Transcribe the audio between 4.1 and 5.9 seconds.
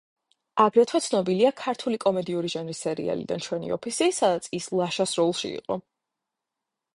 სადაც ის „ლაშას“ როლში იყო.